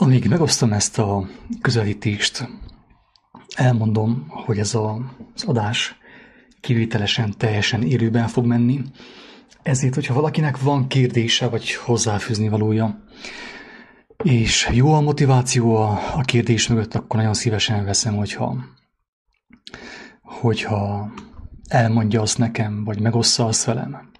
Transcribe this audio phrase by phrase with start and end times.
[0.00, 1.28] Amíg megosztom ezt a
[1.60, 2.48] közelítést,
[3.56, 5.96] elmondom, hogy ez a, az adás
[6.60, 8.82] kivételesen, teljesen élőben fog menni,
[9.62, 13.04] ezért, hogyha valakinek van kérdése vagy hozzáfűzni valója,
[14.24, 18.56] és jó a motiváció a, a kérdés mögött, akkor nagyon szívesen veszem, hogyha,
[20.22, 21.10] hogyha
[21.68, 24.10] elmondja azt nekem, vagy megossza azt velem.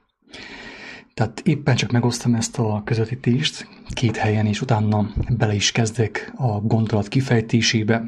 [1.19, 6.61] Tehát éppen csak megosztam ezt a közvetítést két helyen, és utána bele is kezdek a
[6.61, 8.05] gondolat kifejtésébe.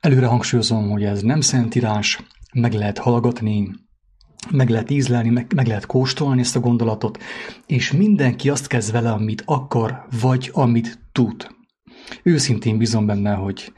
[0.00, 2.20] Előre hangsúlyozom, hogy ez nem szentírás,
[2.52, 3.70] meg lehet hallgatni,
[4.50, 7.22] meg lehet ízlelni, meg, meg lehet kóstolni ezt a gondolatot,
[7.66, 11.46] és mindenki azt kezd vele, amit akar, vagy amit tud.
[12.22, 13.72] Őszintén bízom benne, hogy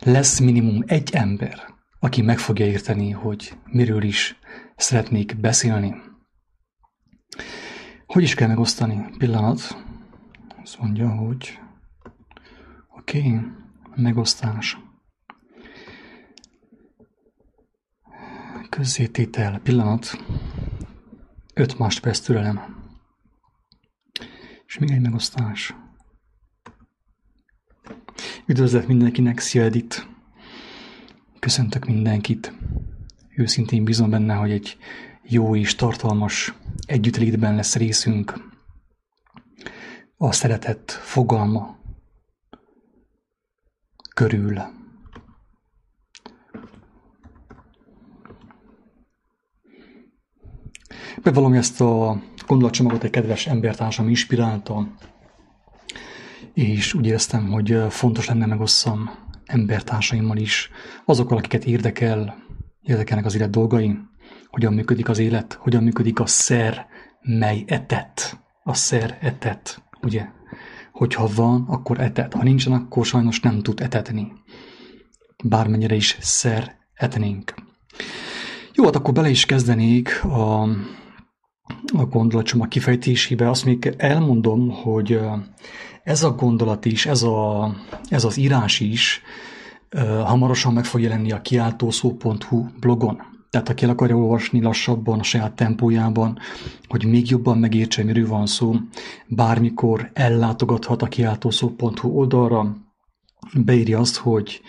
[0.00, 1.60] lesz minimum egy ember,
[2.00, 4.38] aki meg fogja érteni, hogy miről is
[4.76, 6.05] szeretnék beszélni.
[8.06, 9.04] Hogy is kell megosztani?
[9.18, 9.84] Pillanat.
[10.62, 11.58] Azt mondja, hogy
[12.96, 13.40] oké, okay,
[13.94, 14.78] megosztás.
[18.68, 19.58] Közzététel.
[19.58, 20.24] Pillanat.
[21.54, 22.84] 5 másodperc türelem.
[24.66, 25.74] És még egy megosztás.
[28.46, 30.06] Üdvözlet mindenkinek, szia Edith!
[31.38, 32.52] Köszöntök mindenkit.
[33.36, 34.76] Őszintén bízom benne, hogy egy
[35.22, 36.54] jó és tartalmas
[36.86, 38.32] együttlétben lesz részünk.
[40.16, 41.78] A szeretet fogalma
[44.14, 44.60] körül.
[51.22, 54.88] Bevallom ezt a gondolatcsomagot egy kedves embertársam inspirálta,
[56.54, 59.10] és úgy éreztem, hogy fontos lenne megosszam
[59.44, 60.70] embertársaimmal is,
[61.04, 62.36] azokkal, akiket érdekel,
[62.82, 63.98] érdekelnek az élet dolgai,
[64.56, 66.86] hogyan működik az élet, hogyan működik a szer,
[67.20, 68.40] mely etet.
[68.62, 70.26] A szer etet, ugye?
[70.92, 72.34] Hogyha van, akkor etet.
[72.34, 74.32] Ha nincsen, akkor sajnos nem tud etetni.
[75.44, 77.54] Bármennyire is szer etnénk.
[78.74, 80.62] Jó, hát akkor bele is kezdenék a,
[81.92, 83.50] a gondolatcsomag kifejtésébe.
[83.50, 85.20] Azt még elmondom, hogy
[86.02, 87.70] ez a gondolat is, ez, a,
[88.08, 89.22] ez az írás is
[90.24, 93.35] hamarosan meg fog jelenni a kiáltószó.hu blogon.
[93.56, 96.38] Tehát aki el akarja olvasni lassabban, a saját tempójában,
[96.88, 98.74] hogy még jobban megértse, miről van szó,
[99.26, 102.76] bármikor ellátogathat a kiáltószó.hu oldalra,
[103.54, 104.60] beírja azt, hogy,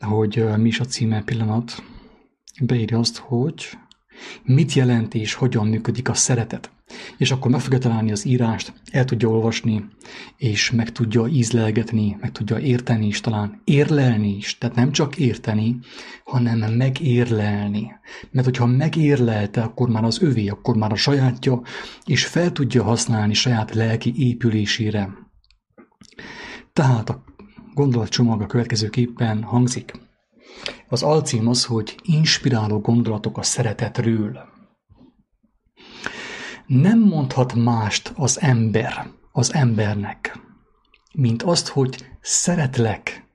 [0.00, 1.82] hogy mi is a címe pillanat,
[2.60, 3.78] beírja azt, hogy
[4.42, 6.70] mit jelent és hogyan működik a szeretet
[7.18, 9.84] és akkor meg fogja találni az írást, el tudja olvasni,
[10.36, 15.78] és meg tudja ízlelgetni, meg tudja érteni is talán, érlelni is, tehát nem csak érteni,
[16.24, 17.92] hanem megérlelni.
[18.30, 21.62] Mert hogyha megérlelte, akkor már az övé, akkor már a sajátja,
[22.04, 25.08] és fel tudja használni saját lelki épülésére.
[26.72, 27.24] Tehát a
[27.74, 29.92] gondolatcsomag a következőképpen hangzik.
[30.88, 34.51] Az alcím az, hogy inspiráló gondolatok a szeretetről
[36.80, 40.38] nem mondhat mást az ember az embernek,
[41.14, 43.26] mint azt, hogy szeretlek,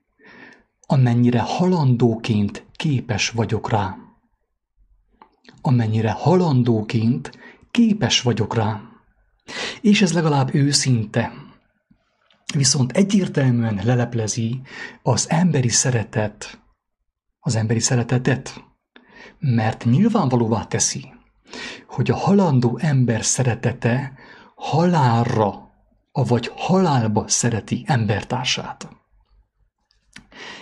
[0.82, 3.98] amennyire halandóként képes vagyok rá.
[5.62, 7.32] Amennyire halandóként
[7.72, 8.82] képes vagyok rá.
[9.82, 11.34] És ez legalább őszinte.
[12.54, 14.62] Viszont egyértelműen leleplezi
[15.02, 16.62] az emberi szeretet,
[17.40, 18.64] az emberi szeretetet,
[19.40, 21.17] mert nyilvánvalóvá teszi,
[21.88, 24.14] hogy a halandó ember szeretete
[24.56, 25.70] halálra,
[26.12, 28.90] vagy halálba szereti embertársát.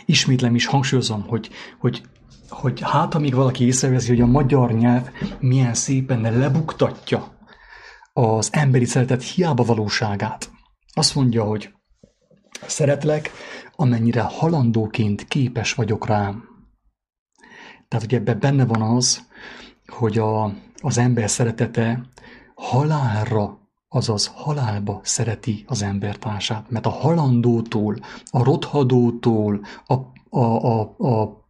[0.05, 2.01] Ismétlem is hangsúlyozom, hogy, hogy,
[2.49, 5.09] hogy hát amíg valaki észreveszi, hogy a magyar nyelv
[5.39, 7.37] milyen szépen lebuktatja
[8.13, 10.51] az emberi szeretet hiába valóságát.
[10.93, 11.73] Azt mondja, hogy
[12.67, 13.31] szeretlek,
[13.75, 16.43] amennyire halandóként képes vagyok rám.
[17.87, 19.27] Tehát, hogy ebben benne van az,
[19.87, 22.05] hogy a, az ember szeretete
[22.55, 23.59] halálra,
[23.89, 29.93] azaz halálba szereti az embertársát, mert a halandótól, a rothadótól, a,
[30.29, 31.45] a, a, a,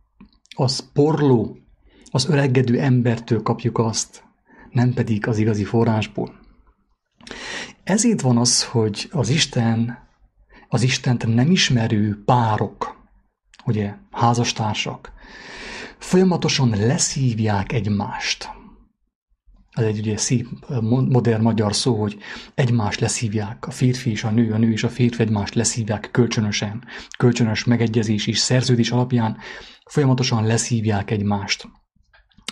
[0.55, 1.57] a sporló,
[2.11, 4.23] az öregedő embertől kapjuk azt,
[4.71, 6.39] nem pedig az igazi forrásból.
[7.83, 9.97] Ezért van az, hogy az Isten,
[10.69, 13.03] az Istent nem ismerő párok,
[13.65, 15.11] ugye, házastársak,
[15.97, 18.49] folyamatosan leszívják egymást.
[19.75, 20.47] Ez egy ugye szép,
[20.81, 22.17] modern magyar szó, hogy
[22.53, 26.83] egymást leszívják, a férfi és a nő, a nő és a férfi egymást leszívják kölcsönösen,
[27.17, 29.37] kölcsönös megegyezés és szerződés alapján
[29.89, 31.67] folyamatosan leszívják egymást.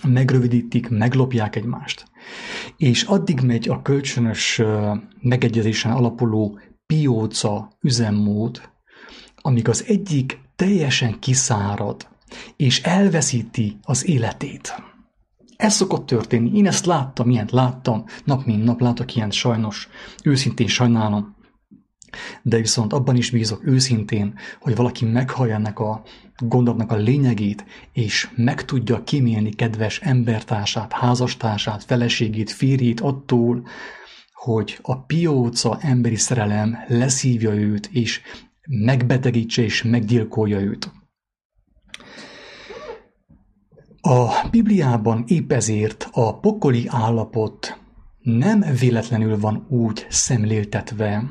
[0.07, 2.05] Megrövidítik, meglopják egymást.
[2.77, 4.61] És addig megy a kölcsönös
[5.21, 8.69] megegyezésen alapuló pióca üzemmód,
[9.35, 12.07] amíg az egyik teljesen kiszárad,
[12.55, 14.92] és elveszíti az életét.
[15.63, 16.57] Ez szokott történni.
[16.57, 19.89] Én ezt láttam, ilyent láttam, nap mint nap látok ilyen sajnos.
[20.23, 21.35] Őszintén sajnálom.
[22.41, 26.03] De viszont abban is bízok őszintén, hogy valaki meghallja ennek a
[26.37, 33.67] gondolatnak a lényegét, és meg tudja kimélni kedves embertársát, házastársát, feleségét, férjét attól,
[34.33, 38.21] hogy a pióca emberi szerelem leszívja őt, és
[38.67, 40.91] megbetegítse és meggyilkolja őt.
[44.05, 47.79] A Bibliában épp ezért a pokoli állapot
[48.21, 51.23] nem véletlenül van úgy szemléltetve,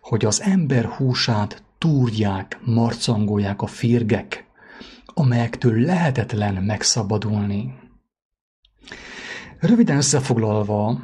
[0.00, 4.46] hogy az ember húsát túrják, marcangolják a férgek,
[5.06, 7.74] amelyektől lehetetlen megszabadulni.
[9.60, 11.00] Röviden összefoglalva,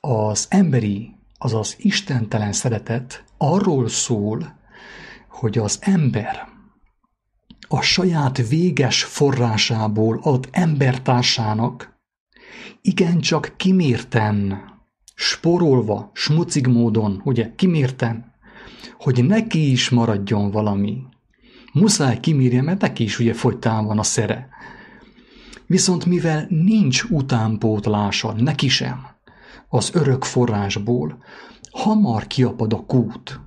[0.00, 4.58] az emberi, azaz istentelen szeretet arról szól,
[5.28, 6.56] hogy az ember
[7.68, 11.96] a saját véges forrásából ad embertársának
[12.82, 14.62] igencsak kimérten,
[15.14, 18.32] sporolva, smucig módon, ugye, kimérten,
[18.98, 21.02] hogy neki is maradjon valami.
[21.72, 24.48] Muszáj kimírja, mert neki is ugye fogytán van a szere.
[25.66, 29.06] Viszont mivel nincs utánpótlása, neki sem,
[29.68, 31.22] az örök forrásból,
[31.70, 33.40] hamar kiapad a kút,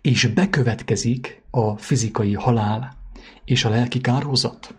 [0.00, 3.03] és bekövetkezik a fizikai halál
[3.44, 4.74] és a lelki kárhozat.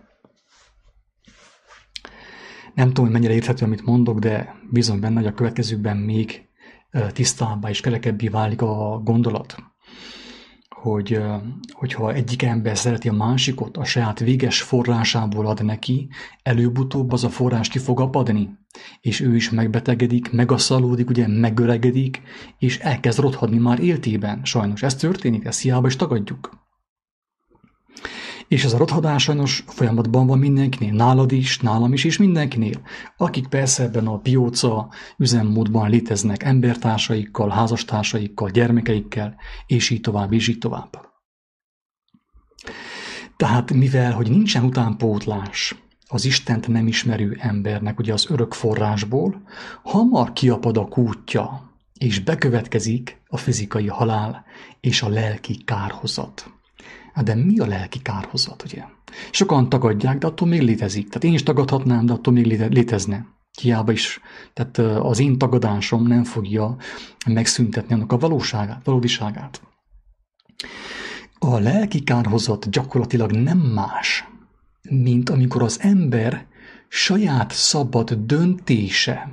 [2.73, 6.49] Nem tudom, hogy mennyire érthető, amit mondok, de bízom benne, hogy a következőkben még
[7.11, 9.55] tisztábbá és kerekebbé válik a gondolat.
[10.69, 11.19] Hogy,
[11.71, 16.09] hogyha egyik ember szereti a másikot, a saját véges forrásából ad neki,
[16.43, 18.49] előbb-utóbb az a forrás ki fog apadni,
[19.01, 22.21] és ő is megbetegedik, megaszalódik, ugye megöregedik,
[22.57, 24.43] és elkezd rothadni már éltében.
[24.43, 26.64] Sajnos ez történik, ezt hiába is tagadjuk.
[28.47, 32.81] És ez a rothadás sajnos folyamatban van mindenkinél, nálad is, nálam is, és mindenkinél,
[33.17, 39.35] akik persze ebben a pióca üzemmódban léteznek embertársaikkal, házastársaikkal, gyermekeikkel,
[39.67, 41.13] és így tovább, és így tovább.
[43.37, 45.75] Tehát mivel, hogy nincsen utánpótlás
[46.07, 49.41] az Istent nem ismerő embernek, ugye az örök forrásból,
[49.83, 54.45] hamar kiapad a kútja, és bekövetkezik a fizikai halál
[54.79, 56.54] és a lelki kárhozat.
[57.15, 58.83] Hát de mi a lelki kárhozat, ugye?
[59.31, 61.07] Sokan tagadják, de attól még létezik.
[61.07, 63.25] Tehát én is tagadhatnám, de attól még létezne.
[63.61, 64.19] Hiába is.
[64.53, 66.75] Tehát az én tagadásom nem fogja
[67.27, 69.61] megszüntetni annak a valóságát, valódiságát.
[71.39, 74.27] A lelki kárhozat gyakorlatilag nem más,
[74.89, 76.45] mint amikor az ember
[76.87, 79.31] saját szabad döntése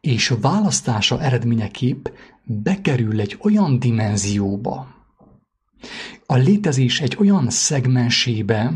[0.00, 2.06] és választása eredményeképp
[2.44, 4.94] bekerül egy olyan dimenzióba,
[6.26, 8.72] a létezés egy olyan szegmensébe,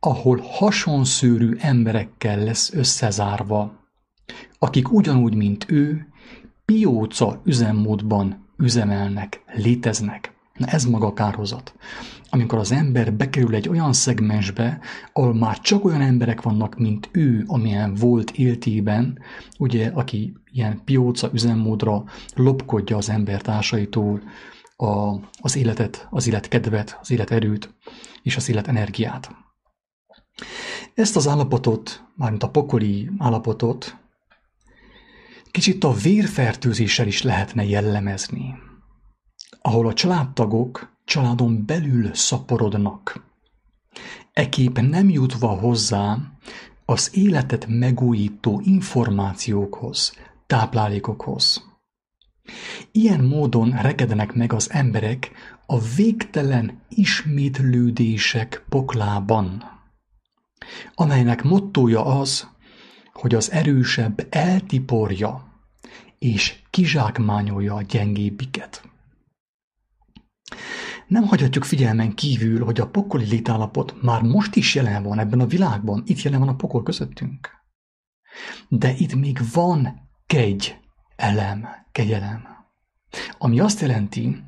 [0.00, 3.82] ahol hasonszőrű emberekkel lesz összezárva,
[4.58, 6.08] akik ugyanúgy, mint ő,
[6.64, 10.32] pióca üzemmódban üzemelnek, léteznek.
[10.54, 11.74] Na ez maga a kárhozat.
[12.30, 14.80] Amikor az ember bekerül egy olyan szegmensbe,
[15.12, 19.18] ahol már csak olyan emberek vannak, mint ő, amilyen volt éltében,
[19.58, 24.22] ugye, aki ilyen pióca üzemmódra lopkodja az embertársaitól,
[24.76, 27.74] a, az életet, az életkedvet, az életerőt
[28.22, 29.30] és az életenergiát.
[30.94, 33.96] Ezt az állapotot, mármint a pokoli állapotot,
[35.50, 38.54] kicsit a vérfertőzéssel is lehetne jellemezni,
[39.60, 43.22] ahol a családtagok családon belül szaporodnak.
[44.32, 46.18] Ekép nem jutva hozzá
[46.84, 51.73] az életet megújító információkhoz, táplálékokhoz.
[52.92, 55.30] Ilyen módon rekedenek meg az emberek
[55.66, 59.62] a végtelen ismétlődések poklában,
[60.94, 62.48] amelynek mottója az,
[63.12, 65.52] hogy az erősebb eltiporja
[66.18, 68.88] és kizsákmányolja a gyengébbiket.
[71.06, 75.46] Nem hagyhatjuk figyelmen kívül, hogy a pokoli létállapot már most is jelen van ebben a
[75.46, 77.50] világban, itt jelen van a pokol közöttünk.
[78.68, 80.76] De itt még van kegy
[81.16, 82.46] elem, kegyelem.
[83.38, 84.42] Ami azt jelenti,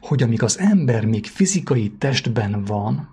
[0.00, 3.08] hogy amíg az ember még fizikai testben van,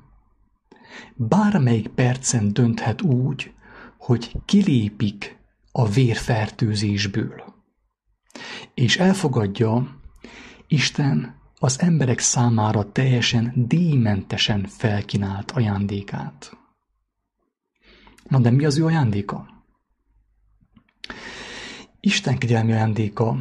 [1.16, 3.54] bármelyik percen dönthet úgy,
[3.98, 5.38] hogy kilépik
[5.72, 7.44] a vérfertőzésből.
[8.74, 10.00] És elfogadja
[10.68, 16.58] Isten az emberek számára teljesen díjmentesen felkínált ajándékát.
[18.28, 19.48] Na de mi az ő ajándéka?
[22.02, 23.38] Isten kegyelmi ajándéka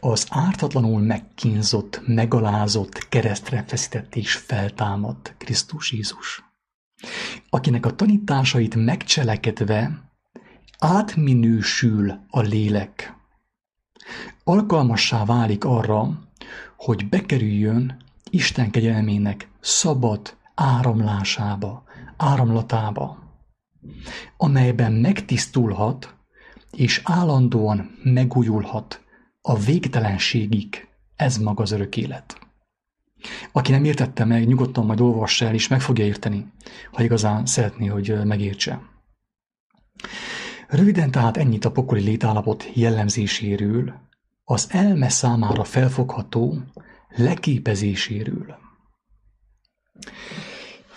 [0.00, 6.44] az ártatlanul megkínzott, megalázott, keresztre feszített és feltámadt Krisztus Jézus,
[7.50, 10.10] akinek a tanításait megcselekedve
[10.78, 13.14] átminősül a lélek.
[14.44, 16.28] Alkalmassá válik arra,
[16.76, 17.96] hogy bekerüljön
[18.30, 21.84] Isten kegyelmének szabad áramlásába,
[22.16, 23.18] áramlatába,
[24.36, 26.14] amelyben megtisztulhat
[26.76, 29.00] és állandóan megújulhat
[29.40, 30.88] a végtelenségig.
[31.16, 32.38] Ez maga az örök élet.
[33.52, 36.52] Aki nem értette meg, nyugodtan majd olvassa el, és meg fogja érteni,
[36.92, 38.82] ha igazán szeretné, hogy megértse.
[40.68, 43.94] Röviden tehát ennyit a pokoli létállapot jellemzéséről,
[44.44, 46.58] az elme számára felfogható
[47.08, 48.58] leképezéséről.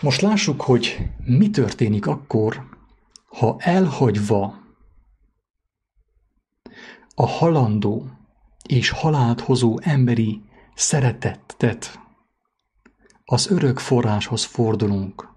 [0.01, 2.67] Most lássuk, hogy mi történik akkor,
[3.25, 4.62] ha elhagyva
[7.15, 8.08] a halandó
[8.67, 10.41] és halált hozó emberi
[10.75, 12.00] szeretettet
[13.25, 15.29] az örök forráshoz fordulunk,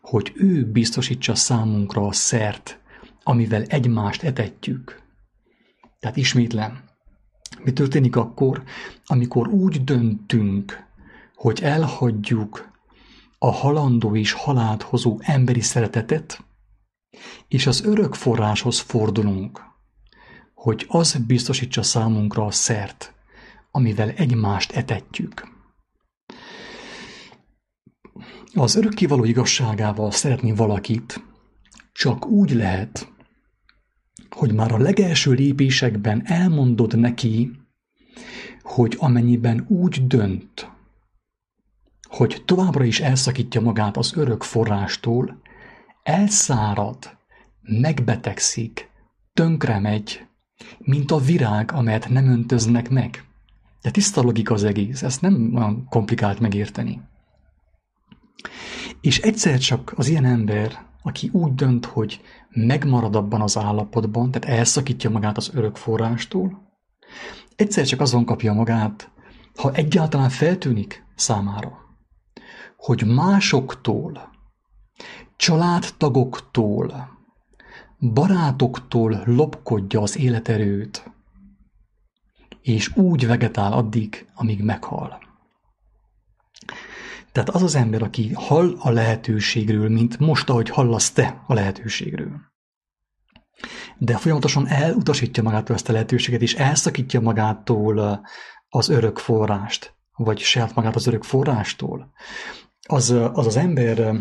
[0.00, 2.80] hogy ő biztosítsa számunkra a szert,
[3.22, 5.02] amivel egymást etetjük.
[5.98, 6.84] Tehát ismétlem,
[7.64, 8.62] mi történik akkor,
[9.06, 10.84] amikor úgy döntünk,
[11.34, 12.72] hogy elhagyjuk
[13.38, 16.44] a halandó és halált hozó emberi szeretetet,
[17.48, 19.64] és az örök forráshoz fordulunk,
[20.56, 23.14] hogy az biztosítsa számunkra a szert,
[23.70, 25.48] amivel egymást etetjük.
[28.54, 31.24] Az örökkévaló igazságával szeretni valakit
[31.92, 33.12] csak úgy lehet,
[34.30, 37.50] hogy már a legelső lépésekben elmondod neki,
[38.62, 40.70] hogy amennyiben úgy dönt,
[42.08, 45.40] hogy továbbra is elszakítja magát az örök forrástól,
[46.02, 47.16] elszárad,
[47.62, 48.90] megbetegszik,
[49.32, 50.26] tönkre megy,
[50.78, 53.24] mint a virág, amelyet nem öntöznek meg.
[53.82, 57.00] De tiszta logika az egész, ezt nem olyan komplikált megérteni.
[59.00, 62.20] És egyszer csak az ilyen ember, aki úgy dönt, hogy
[62.50, 66.66] megmarad abban az állapotban, tehát elszakítja magát az örök forrástól,
[67.56, 69.10] egyszer csak azon kapja magát,
[69.56, 71.78] ha egyáltalán feltűnik számára,
[72.76, 74.30] hogy másoktól,
[75.36, 77.15] családtagoktól,
[77.98, 81.10] barátoktól lopkodja az életerőt,
[82.62, 85.18] és úgy vegetál addig, amíg meghal.
[87.32, 92.40] Tehát az az ember, aki hall a lehetőségről, mint most, ahogy hallasz te a lehetőségről,
[93.98, 98.24] de folyamatosan elutasítja magától ezt a lehetőséget, és elszakítja magától
[98.68, 102.12] az örök forrást, vagy saját magát az örök forrástól,
[102.88, 104.16] az az, az ember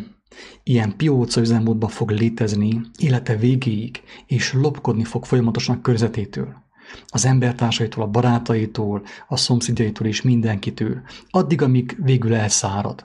[0.64, 6.64] ilyen pióca üzemmódban fog létezni élete végéig, és lopkodni fog folyamatosan a körzetétől.
[7.08, 13.04] Az embertársaitól, a barátaitól, a szomszédjaitól és mindenkitől, addig, amíg végül elszárad.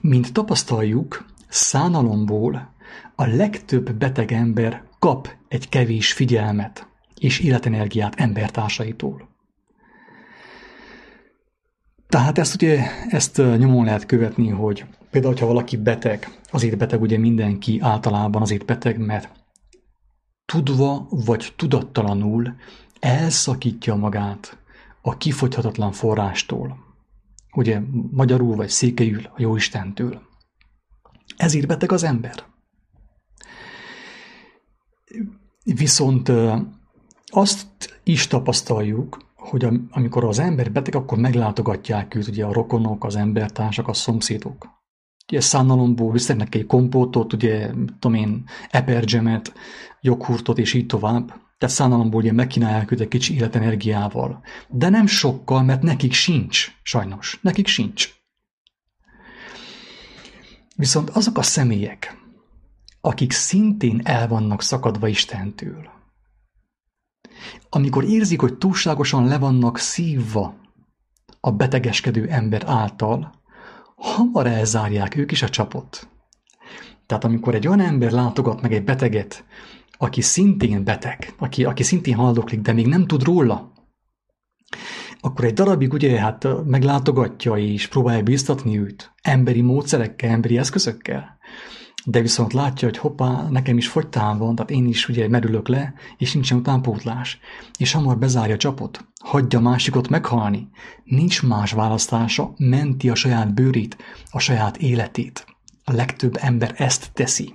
[0.00, 2.74] Mint tapasztaljuk, szánalomból
[3.14, 9.33] a legtöbb beteg ember kap egy kevés figyelmet és életenergiát embertársaitól.
[12.14, 17.18] Tehát ezt ugye ezt nyomon lehet követni, hogy például, ha valaki beteg, azért beteg ugye
[17.18, 19.30] mindenki általában azért beteg, mert
[20.44, 22.54] tudva vagy tudattalanul
[23.00, 24.58] elszakítja magát
[25.02, 26.78] a kifogyhatatlan forrástól.
[27.54, 27.80] Ugye
[28.10, 30.22] magyarul vagy székelyül a Jóistentől.
[31.36, 32.44] Ezért beteg az ember.
[35.64, 36.32] Viszont
[37.26, 43.16] azt is tapasztaljuk, hogy amikor az ember beteg, akkor meglátogatják őt ugye a rokonok, az
[43.16, 44.68] embertársak, a szomszédok.
[45.28, 49.52] Ugye szánalomból visznek egy kompótot, ugye, tudom én, epergemet,
[50.00, 51.26] joghurtot és így tovább.
[51.58, 54.42] Tehát szánalomból ugye megkínálják őt egy kicsi életenergiával.
[54.68, 57.38] De nem sokkal, mert nekik sincs, sajnos.
[57.42, 58.12] Nekik sincs.
[60.76, 62.18] Viszont azok a személyek,
[63.00, 65.88] akik szintén el vannak szakadva Istentől,
[67.68, 70.54] amikor érzik, hogy túlságosan le vannak szívva
[71.40, 73.32] a betegeskedő ember által,
[73.96, 76.08] hamar elzárják ők is a csapot.
[77.06, 79.44] Tehát amikor egy olyan ember látogat meg egy beteget,
[79.98, 83.72] aki szintén beteg, aki, aki szintén haldoklik, de még nem tud róla,
[85.20, 91.38] akkor egy darabig ugye hát meglátogatja és próbálja bíztatni őt emberi módszerekkel, emberi eszközökkel
[92.04, 95.94] de viszont látja, hogy hoppá, nekem is fogytán van, tehát én is ugye merülök le,
[96.18, 97.38] és nincsen utánpótlás.
[97.78, 100.68] És hamar bezárja a csapot, hagyja másikot meghalni.
[101.04, 103.96] Nincs más választása, menti a saját bőrét,
[104.30, 105.46] a saját életét.
[105.84, 107.54] A legtöbb ember ezt teszi.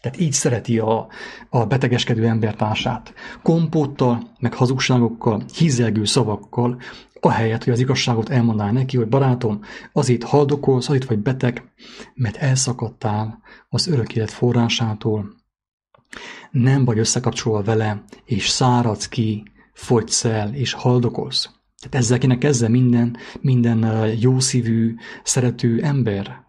[0.00, 1.08] Tehát így szereti a,
[1.48, 3.14] a betegeskedő embertársát.
[3.42, 6.80] Kompóttal, meg hazugságokkal, hízelgő szavakkal,
[7.20, 9.60] ahelyett, hogy az igazságot elmondaná neki, hogy barátom,
[9.92, 11.72] azért haldokolsz, azért vagy beteg,
[12.14, 15.36] mert elszakadtál az örök élet forrásától,
[16.50, 21.50] nem vagy összekapcsolva vele, és száradsz ki, fogysz el, és haldokolsz.
[21.78, 26.46] Tehát ezzel kéne kezdve minden, minden jószívű, szerető ember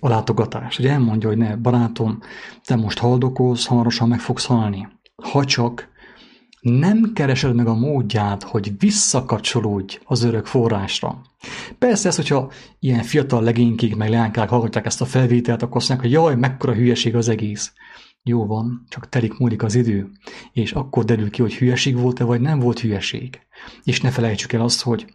[0.00, 2.18] a látogatást, hogy elmondja, hogy ne, barátom,
[2.64, 4.88] te most haldokolsz, hamarosan meg fogsz halni.
[5.22, 5.88] Ha csak
[6.62, 11.22] nem keresed meg a módját, hogy visszakapcsolódj az örök forrásra.
[11.78, 16.10] Persze ez, hogyha ilyen fiatal legénykék meg leánkák hallgatják ezt a felvételt, akkor azt mondják,
[16.10, 17.72] hogy jaj, mekkora hülyeség az egész.
[18.22, 20.10] Jó van, csak telik múlik az idő,
[20.52, 23.40] és akkor derül ki, hogy hülyeség volt-e, vagy nem volt hülyeség.
[23.84, 25.06] És ne felejtsük el azt, hogy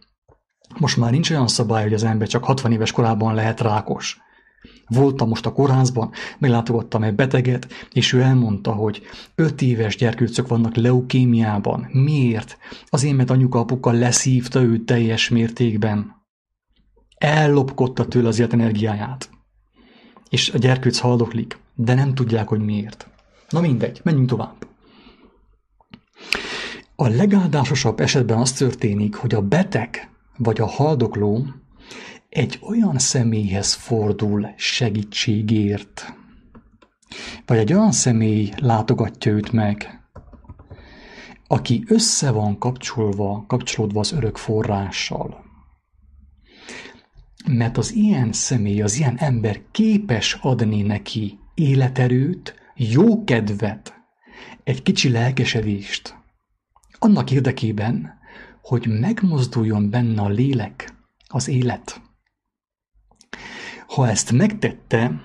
[0.78, 4.20] most már nincs olyan szabály, hogy az ember csak 60 éves korában lehet rákos.
[4.88, 9.02] Voltam most a kórházban, meglátogattam egy beteget, és ő elmondta, hogy
[9.34, 11.88] öt éves gyerkőcök vannak leukémiában.
[11.92, 12.58] Miért?
[12.86, 16.16] Azért, mert anyuka apuka leszívta őt teljes mértékben.
[17.16, 19.30] Ellopkodta tőle az életenergiáját.
[20.28, 23.08] És a gyerkőc haldoklik, de nem tudják, hogy miért.
[23.48, 24.66] Na mindegy, menjünk tovább.
[26.96, 31.46] A legáldásosabb esetben az történik, hogy a beteg vagy a haldokló
[32.38, 36.14] egy olyan személyhez fordul segítségért,
[37.46, 40.00] vagy egy olyan személy látogatja őt meg,
[41.46, 45.44] aki össze van kapcsolva, kapcsolódva az örök forrással.
[47.46, 53.94] Mert az ilyen személy, az ilyen ember képes adni neki életerőt, jó kedvet,
[54.64, 56.16] egy kicsi lelkesedést,
[56.98, 58.18] annak érdekében,
[58.62, 60.94] hogy megmozduljon benne a lélek,
[61.26, 62.06] az élet.
[63.98, 65.20] Ha ezt megtette,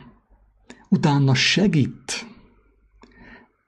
[0.90, 2.28] utána segít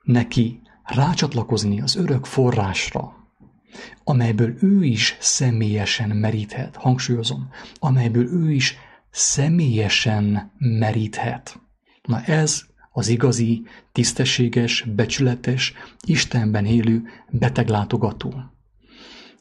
[0.04, 3.14] neki rácsatlakozni az örök forrásra,
[4.04, 8.78] amelyből ő is személyesen meríthet, hangsúlyozom, amelyből ő is
[9.12, 11.60] személyesen meríthet.
[12.01, 15.74] Na ez az igazi, tisztességes, becsületes,
[16.06, 18.34] Istenben élő beteglátogató,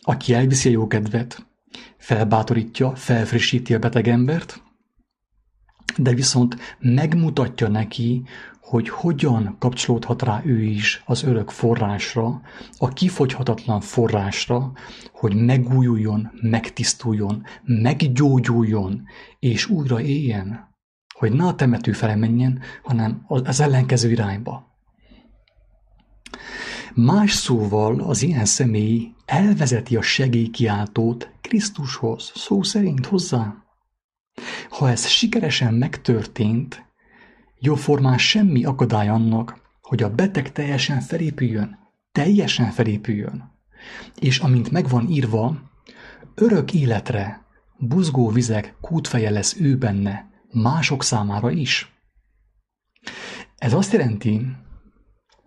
[0.03, 1.47] aki elviszi a jó kedvet,
[1.97, 4.63] felbátorítja, felfrissíti a beteg embert,
[5.97, 8.23] de viszont megmutatja neki,
[8.61, 12.41] hogy hogyan kapcsolódhat rá ő is az örök forrásra,
[12.79, 14.73] a kifogyhatatlan forrásra,
[15.13, 19.03] hogy megújuljon, megtisztuljon, meggyógyuljon,
[19.39, 20.73] és újra éljen.
[21.15, 24.73] Hogy ne a temető fele menjen, hanem az ellenkező irányba.
[26.95, 33.64] Más szóval az ilyen személy elvezeti a segélykiáltót Krisztushoz, szó szerint hozzá.
[34.69, 36.85] Ha ez sikeresen megtörtént,
[37.59, 41.79] jóformán semmi akadály annak, hogy a beteg teljesen felépüljön,
[42.13, 43.53] teljesen felépüljön.
[44.19, 45.63] És amint megvan írva,
[46.35, 47.45] örök életre,
[47.79, 51.93] buzgó vizek kútfeje lesz ő benne, mások számára is.
[53.57, 54.47] Ez azt jelenti,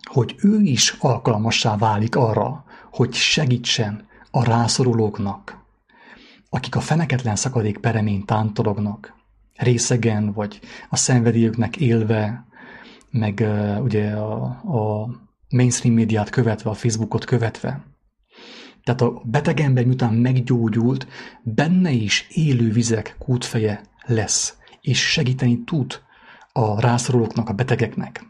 [0.03, 5.65] hogy ő is alkalmassá válik arra, hogy segítsen a rászorulóknak,
[6.49, 9.13] akik a feneketlen szakadék peremén tántolognak,
[9.55, 12.45] részegen, vagy a szenvedélyüknek élve,
[13.09, 15.09] meg uh, ugye a, a
[15.49, 17.85] mainstream médiát követve, a Facebookot követve.
[18.83, 21.07] Tehát a beteg ember, miután meggyógyult,
[21.43, 26.01] benne is élő vizek kútfeje lesz, és segíteni tud
[26.51, 28.25] a rászorulóknak, a betegeknek.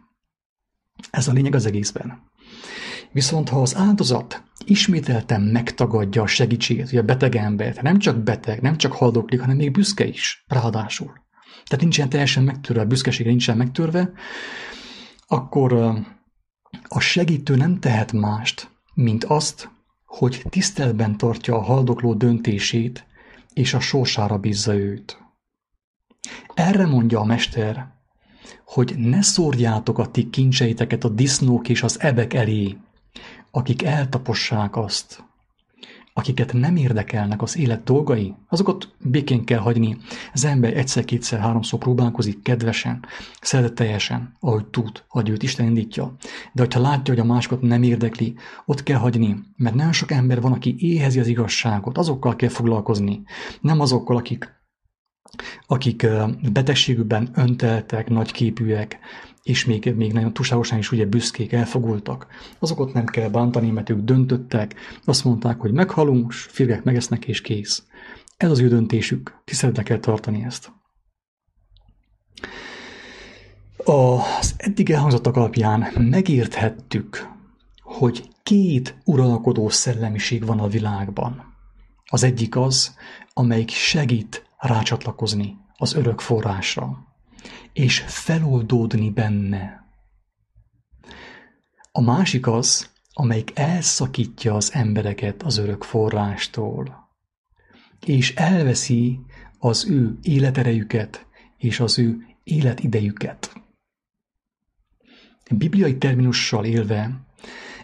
[1.10, 2.22] Ez a lényeg az egészben.
[3.18, 8.62] Viszont ha az áldozat ismételten megtagadja a segítséget, hogy a beteg embert, nem csak beteg,
[8.62, 11.14] nem csak haldoklik, hanem még büszke is, ráadásul.
[11.66, 14.12] Tehát nincsen teljesen megtörve, a büszkesége nincsen megtörve,
[15.28, 15.74] akkor
[16.88, 19.70] a segítő nem tehet mást, mint azt,
[20.06, 23.06] hogy tiszteletben tartja a haldokló döntését,
[23.54, 25.18] és a sorsára bízza őt.
[26.54, 27.88] Erre mondja a mester,
[28.66, 32.78] hogy ne szórjátok a ti kincseiteket a disznók és az ebek elé,
[33.58, 35.24] akik eltapossák azt,
[36.14, 39.98] akiket nem érdekelnek az élet dolgai, azokat békén kell hagyni.
[40.34, 43.06] Az ember egyszer, kétszer, háromszor próbálkozik kedvesen,
[43.42, 46.16] szeretetteljesen, ahogy tud, hogy őt Isten indítja.
[46.54, 50.42] De hogyha látja, hogy a másokat nem érdekli, ott kell hagyni, mert nagyon sok ember
[50.42, 53.24] van, aki éhezi az igazságot, azokkal kell foglalkozni,
[53.62, 54.56] nem azokkal, akik
[55.68, 56.08] akik
[56.52, 59.00] betegségükben önteltek, nagyképűek,
[59.48, 62.28] és még, még nagyon túlságosan is ugye büszkék, elfogultak.
[62.60, 67.84] Azokat nem kell bántani, mert ők döntöttek, azt mondták, hogy meghalunk, férgek megesznek és kész.
[68.38, 70.72] Ez az ő döntésük, tiszteletbe kell tartani ezt.
[73.78, 77.28] Az eddig elhangzottak alapján megérthettük,
[77.82, 81.56] hogy két uralkodó szellemiség van a világban.
[82.06, 82.96] Az egyik az,
[83.34, 87.07] amelyik segít rácsatlakozni az örök forrásra,
[87.78, 89.86] és feloldódni benne.
[91.92, 97.10] A másik az, amelyik elszakítja az embereket az örök forrástól,
[98.06, 99.20] és elveszi
[99.60, 101.26] az ő életerejüket
[101.58, 103.62] és az ő életidejüket.
[105.52, 107.26] Bibliai terminussal élve,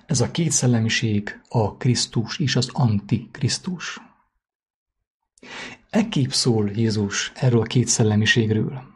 [0.05, 4.01] ez a két szellemiség a Krisztus és az Antikrisztus.
[5.89, 8.92] Ekképp szól Jézus erről a két szellemiségről.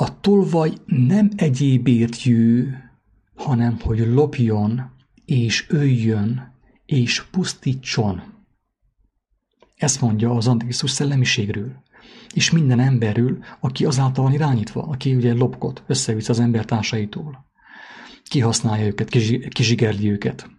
[0.00, 2.78] A tolvaj nem egyébért jő,
[3.34, 4.90] hanem hogy lopjon,
[5.24, 6.54] és öljön,
[6.86, 8.22] és pusztítson.
[9.74, 11.82] Ezt mondja az Antikrisztus szellemiségről.
[12.34, 17.44] És minden emberről, aki azáltal van irányítva, aki ugye lopkot, összevisz az embertársaitól.
[18.22, 19.08] Kihasználja őket,
[19.48, 20.50] kizsigerli őket.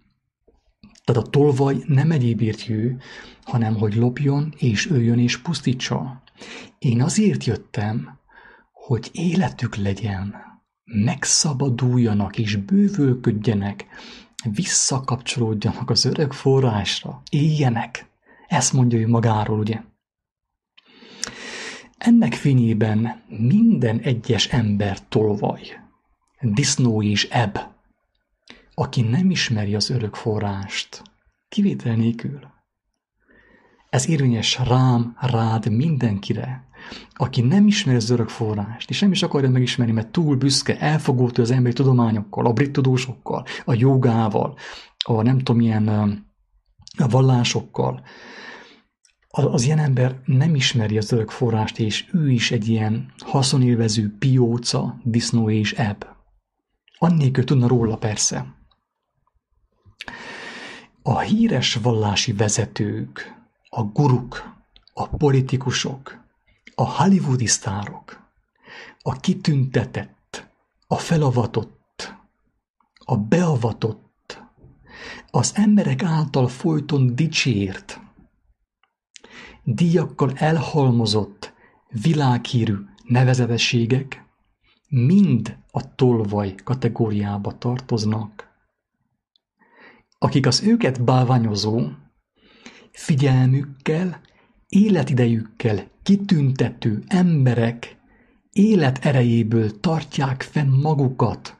[1.03, 2.97] Tehát a tolvaj nem egyébért jő,
[3.43, 6.23] hanem hogy lopjon, és öljön, és pusztítsa.
[6.79, 8.18] Én azért jöttem,
[8.89, 10.35] hogy életük legyen,
[10.83, 13.85] megszabaduljanak és bővölködjenek,
[14.43, 18.09] visszakapcsolódjanak az örök forrásra, éljenek.
[18.47, 19.81] Ezt mondja ő magáról, ugye?
[21.97, 25.61] Ennek fényében minden egyes ember tolvaj,
[26.41, 27.75] disznó és ebb,
[28.73, 31.01] aki nem ismeri az örök forrást,
[31.49, 32.39] kivétel nélkül.
[33.89, 36.68] Ez érvényes rám, rád, mindenkire,
[37.13, 41.37] aki nem ismeri az örök forrást, és nem is akarja megismerni, mert túl büszke, elfogult
[41.37, 44.57] az emberi tudományokkal, a brit tudósokkal, a jogával,
[45.05, 45.87] a nem tudom milyen
[46.97, 48.01] a vallásokkal,
[49.31, 54.99] az ilyen ember nem ismeri az örök forrást, és ő is egy ilyen haszonélvező pióca,
[55.03, 56.17] disznó és ebb.
[56.97, 58.55] Annélkül tudna róla persze.
[61.01, 63.35] A híres vallási vezetők,
[63.69, 64.53] a guruk,
[64.93, 66.27] a politikusok,
[66.79, 68.29] a hollywoodi sztárok,
[69.01, 70.47] a kitüntetett,
[70.87, 72.15] a felavatott,
[73.05, 74.41] a beavatott,
[75.31, 77.99] az emberek által folyton dicsért,
[79.63, 81.53] díjakkal elhalmozott,
[81.89, 84.25] világhírű nevezetességek
[84.89, 88.47] mind a tolvaj kategóriába tartoznak.
[90.17, 91.89] Akik az őket bálványozó,
[92.91, 94.21] figyelmükkel,
[94.69, 97.97] életidejükkel kitüntető emberek
[98.51, 101.57] élet erejéből tartják fenn magukat,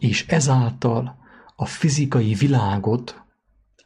[0.00, 1.18] és ezáltal
[1.56, 3.24] a fizikai világot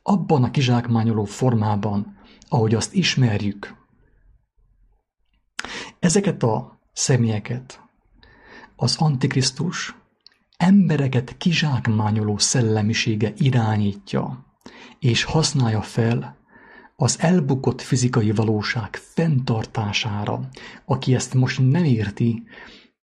[0.02, 2.18] abban a kizsákmányoló formában,
[2.48, 3.74] ahogy azt ismerjük.
[5.98, 7.80] Ezeket a személyeket
[8.76, 9.96] az Antikrisztus
[10.56, 14.44] embereket kizsákmányoló szellemisége irányítja,
[14.98, 16.36] és használja fel
[16.96, 20.48] az elbukott fizikai valóság fenntartására.
[20.84, 22.42] Aki ezt most nem érti,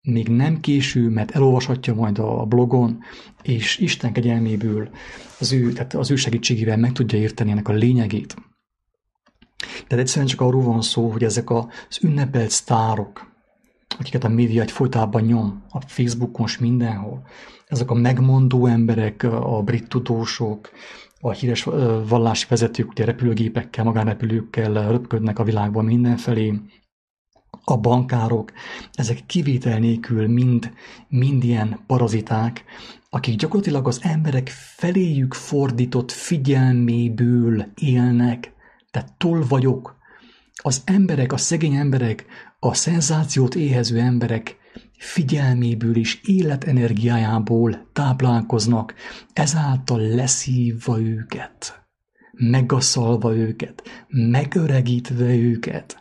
[0.01, 2.99] még nem késő, mert elolvashatja majd a blogon,
[3.41, 4.89] és Isten kegyelméből
[5.39, 8.35] az ő, tehát az ő segítségével meg tudja érteni ennek a lényegét.
[9.87, 11.67] Tehát egyszerűen csak arról van szó, hogy ezek az
[12.01, 13.31] ünnepelt sztárok,
[13.97, 17.21] akiket a média egy folytában nyom, a Facebookon és mindenhol,
[17.67, 20.69] ezek a megmondó emberek, a brit tudósok,
[21.21, 21.63] a híres
[22.07, 26.53] vallási vezetők, ugye repülőgépekkel, magánrepülőkkel röpködnek a világban mindenfelé,
[27.63, 28.51] a bankárok,
[28.93, 30.73] ezek kivétel nélkül mind,
[31.07, 32.63] mind ilyen paraziták,
[33.09, 38.53] akik gyakorlatilag az emberek feléjük fordított figyelméből élnek,
[38.91, 39.13] tehát
[39.47, 39.99] vagyok.
[40.53, 42.25] Az emberek, a szegény emberek,
[42.59, 44.57] a szenzációt éhező emberek
[45.01, 48.93] figyelméből és életenergiájából táplálkoznak,
[49.33, 51.85] ezáltal leszívva őket,
[52.31, 55.99] megaszalva őket, megöregítve őket,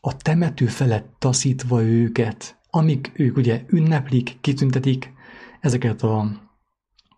[0.00, 5.12] a temető felett taszítva őket, amik ők ugye ünneplik, kitüntetik
[5.60, 6.30] ezeket a,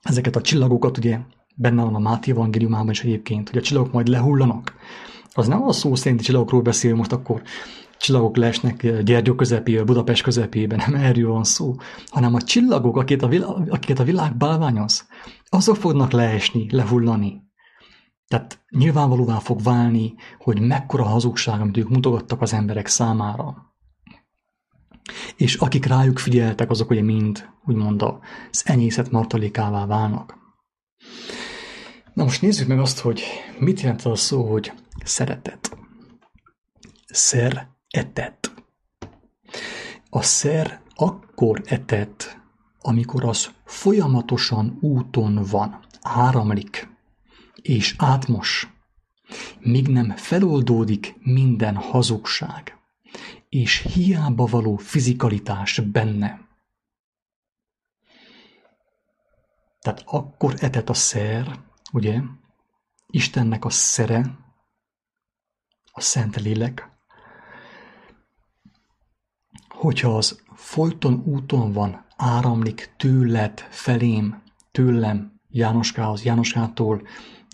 [0.02, 1.18] ezeket a csillagokat, ugye
[1.54, 4.74] benne van a Máté evangéliumában is egyébként, hogy a csillagok majd lehullanak.
[5.32, 7.42] Az nem a szó szerinti csillagokról beszél most akkor,
[8.02, 11.74] csillagok leesnek Gyergyó közepében, Budapest közepében, nem erről van szó,
[12.06, 15.06] hanem a csillagok, akiket a, világ, akiket a világ bálványoz,
[15.48, 17.42] azok fognak leesni, lehullani.
[18.28, 23.74] Tehát nyilvánvalóvá fog válni, hogy mekkora hazugság, amit ők mutogattak az emberek számára.
[25.36, 30.38] És akik rájuk figyeltek, azok ugye mind, úgymond az enyészet martalékává válnak.
[32.14, 33.22] Na most nézzük meg azt, hogy
[33.58, 34.72] mit jelent az a szó, hogy
[35.04, 35.76] szeretet.
[37.06, 38.52] Szer etet.
[40.10, 42.40] A szer akkor etett,
[42.80, 46.88] amikor az folyamatosan úton van, áramlik,
[47.62, 48.68] és átmos,
[49.60, 52.78] míg nem feloldódik minden hazugság,
[53.48, 56.40] és hiába való fizikalitás benne.
[59.80, 61.58] Tehát akkor etet a szer,
[61.92, 62.20] ugye,
[63.06, 64.38] Istennek a szere,
[65.92, 66.91] a Szent Lélek,
[69.82, 74.42] hogyha az folyton úton van, áramlik tőled, felém,
[74.72, 77.02] tőlem, Jánoskához, Jánoskától,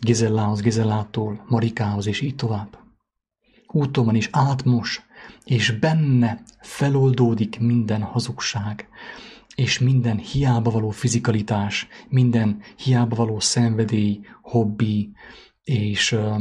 [0.02, 2.78] Gizellához, Gizellától, Marikához, és így tovább.
[3.66, 5.02] Úton van is átmos,
[5.44, 8.88] és benne feloldódik minden hazugság,
[9.54, 15.12] és minden hiába való fizikalitás, minden hiába való szenvedély, hobbi,
[15.62, 16.34] és ö,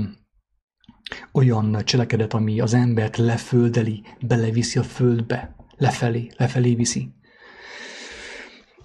[1.32, 7.12] olyan cselekedet, ami az embert leföldeli, beleviszi a földbe, lefelé, lefelé viszi.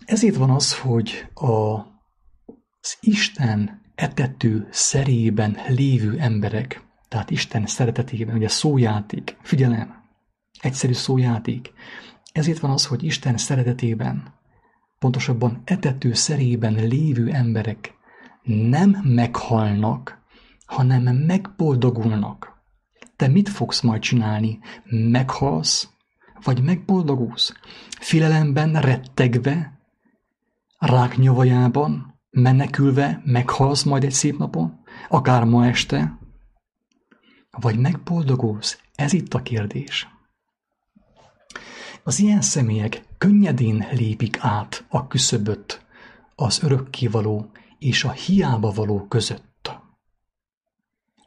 [0.05, 1.53] Ezért van az, hogy a,
[2.81, 9.95] az Isten etető szerében lévő emberek, tehát Isten szeretetében, ugye szójáték, figyelem,
[10.61, 11.73] egyszerű szójáték.
[12.33, 14.35] Ezért van az, hogy Isten szeretetében,
[14.99, 17.95] pontosabban etető szerében lévő emberek
[18.43, 20.23] nem meghalnak,
[20.67, 22.63] hanem megboldogulnak.
[23.17, 24.59] Te mit fogsz majd csinálni?
[24.85, 25.92] Meghalsz,
[26.45, 27.53] vagy megboldogulsz?
[28.01, 29.81] Filelemben rettegve,
[30.79, 34.81] rák nyavajában, menekülve meghalsz majd egy szép napon?
[35.09, 36.19] Akár ma este?
[37.51, 38.81] Vagy megboldogulsz?
[38.95, 40.09] Ez itt a kérdés.
[42.03, 45.85] Az ilyen személyek könnyedén lépik át a küszöböt
[46.35, 49.81] az örökkévaló és a hiába való között.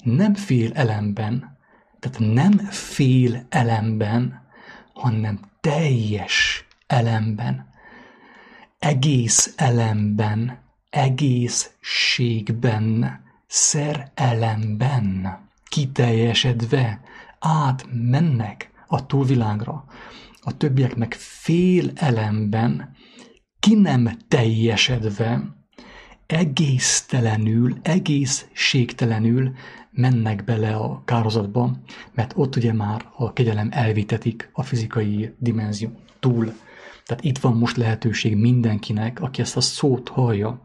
[0.03, 1.57] Nem fél elemben,
[1.99, 4.44] tehát nem fél elemben,
[4.95, 7.69] hanem teljes elemben,
[8.79, 12.43] egész elemben, egészségben,
[13.47, 17.01] szerelemben, kiteljesedve
[17.39, 19.85] átmennek a túlvilágra.
[20.41, 22.95] A többiek meg fél elemben,
[23.59, 25.55] ki nem teljesedve,
[26.25, 29.55] egésztelenül, egészségtelenül
[29.95, 31.71] mennek bele a kározatba,
[32.13, 36.53] mert ott ugye már a kegyelem elvitetik a fizikai dimenzió túl.
[37.05, 40.61] Tehát itt van most lehetőség mindenkinek, aki ezt a szót hallja,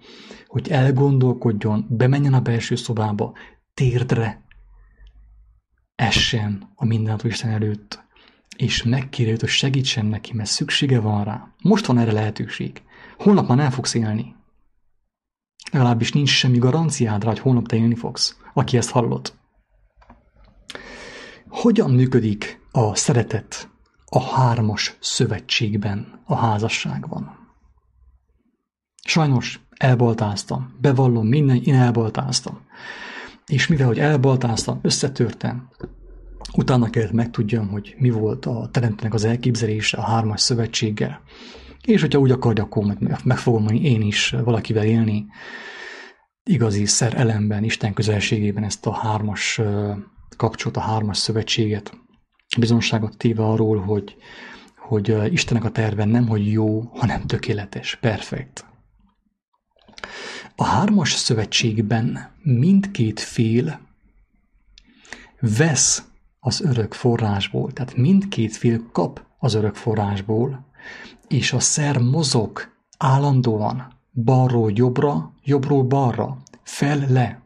[0.46, 3.32] hogy elgondolkodjon, bemenjen a belső szobába,
[3.74, 4.42] térdre
[5.94, 8.04] essen a mindentől Isten előtt,
[8.56, 11.54] és megkérje hogy segítsen neki, mert szüksége van rá.
[11.62, 12.82] Most van erre lehetőség.
[13.18, 14.34] Holnap már nem fogsz élni.
[15.72, 19.38] Legalábbis nincs semmi garanciád rá, hogy holnap te élni fogsz, aki ezt hallott.
[21.48, 23.68] Hogyan működik a szeretet
[24.04, 27.38] a hármas szövetségben, a házasságban?
[29.04, 32.60] Sajnos elbaltáztam, bevallom minden, én elbaltáztam.
[33.46, 35.68] És mivel, hogy elbaltáztam, összetörtem,
[36.56, 41.20] utána kellett megtudjam, hogy mi volt a teremtőnek az elképzelése a hármas szövetséggel.
[41.84, 45.26] És hogyha úgy akarja, akkor meg, meg fogom én is valakivel élni
[46.44, 49.60] igazi szer elemben, Isten közelségében ezt a hármas
[50.36, 51.92] kapcsolat, a hármas szövetséget,
[52.58, 54.16] bizonságot téve arról, hogy,
[54.76, 58.64] hogy Istenek a terve nem, hogy jó, hanem tökéletes, perfekt.
[60.56, 63.80] A hármas szövetségben mindkét fél
[65.40, 66.04] vesz
[66.40, 70.66] az örök forrásból, tehát mindkét fél kap az örök forrásból,
[71.28, 77.42] és a szer mozog állandóan balról jobbra, jobbról balra, fel-le.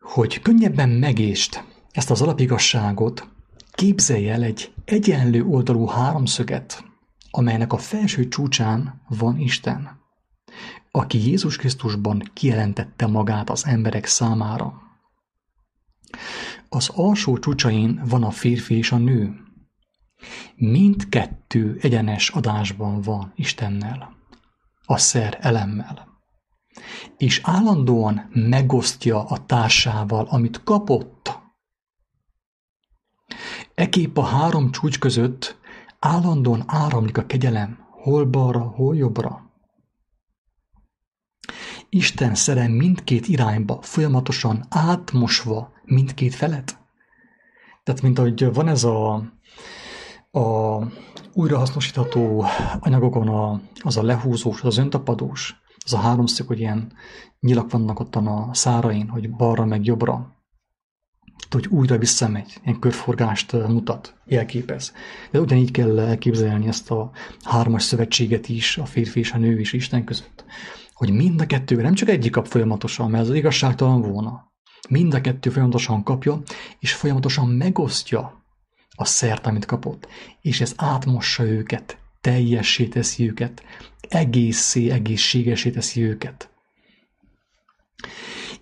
[0.00, 3.28] Hogy könnyebben megést ezt az alapigasságot,
[3.72, 6.84] képzelj el egy egyenlő oldalú háromszöget,
[7.30, 10.00] amelynek a felső csúcsán van Isten,
[10.90, 14.80] aki Jézus Krisztusban kijelentette magát az emberek számára.
[16.68, 19.42] Az alsó csúcsain van a férfi és a nő,
[20.56, 24.16] Mindkettő egyenes adásban van Istennel,
[24.92, 26.08] a szer elemmel.
[27.16, 31.40] És állandóan megosztja a társával, amit kapott.
[33.74, 35.56] Ekép a három csúcs között
[35.98, 39.50] állandóan áramlik a kegyelem, hol balra, hol jobbra.
[41.88, 46.78] Isten szerem mindkét irányba, folyamatosan átmosva mindkét felet.
[47.82, 49.22] Tehát, mint ahogy van ez a
[50.32, 50.78] a
[51.32, 52.44] újrahasznosítható
[52.80, 56.92] anyagokon a, az a lehúzós, az öntapadós, az a háromszög, hogy ilyen
[57.40, 60.40] nyilak vannak ott a szárain, hogy balra meg jobbra.
[61.50, 64.92] hogy újra visszamegy, ilyen körforgást mutat, jelképez.
[65.30, 67.10] De ugyanígy kell elképzelni ezt a
[67.42, 70.44] hármas szövetséget is, a férfi és a nő és Isten között.
[70.92, 74.52] Hogy mind a kettő, nem csak egyik kap folyamatosan, mert ez az igazságtalan volna.
[74.88, 76.42] Mind a kettő folyamatosan kapja,
[76.78, 78.41] és folyamatosan megosztja
[78.94, 80.08] a szert, amit kapott.
[80.40, 83.62] És ez átmossa őket, teljessé teszi őket,
[84.08, 86.50] egészé, egészségesé teszi őket.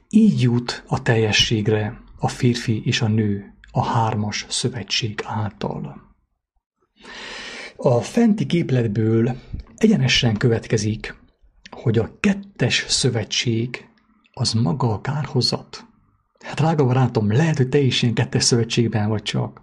[0.09, 6.15] Így jut a teljességre a férfi és a nő a hármas szövetség által.
[7.77, 9.37] A fenti képletből
[9.77, 11.15] egyenesen következik,
[11.71, 13.89] hogy a kettes szövetség
[14.33, 15.85] az maga a kárhozat.
[16.39, 19.61] Hát drága barátom, lehet, hogy te is ilyen kettes szövetségben vagy csak,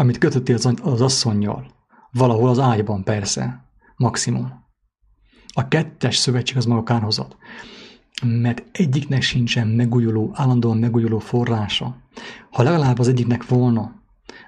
[0.00, 1.66] amit kötöttél az, az asszonynal.
[2.12, 3.64] Valahol az ágyban persze,
[3.96, 4.52] maximum.
[5.48, 7.36] A kettes szövetség az maga kárhozat
[8.22, 11.96] mert egyiknek sincsen megújuló, állandóan megújuló forrása.
[12.50, 13.94] Ha legalább az egyiknek volna,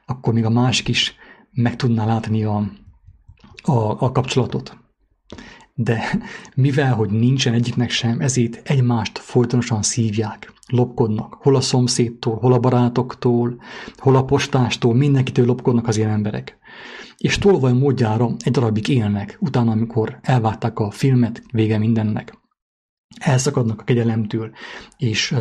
[0.06, 1.14] akkor még a másik is
[1.50, 2.56] meg tudná látni a,
[3.62, 4.76] a, a kapcsolatot.
[5.74, 6.02] De
[6.54, 11.34] mivel, hogy nincsen egyiknek sem, ezért egymást folytonosan szívják, lopkodnak.
[11.34, 13.60] Hol a szomszédtól, hol a barátoktól,
[13.96, 16.58] hol a postástól, mindenkitől lopkodnak az ilyen emberek.
[17.16, 22.40] És tolvaj módjára egy darabig élnek, utána, amikor elválták a filmet, vége mindennek
[23.18, 24.50] elszakadnak a kegyelemtől,
[24.96, 25.34] és,